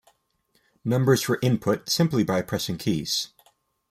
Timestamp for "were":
1.27-1.37